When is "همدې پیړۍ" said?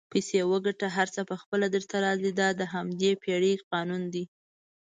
2.73-3.53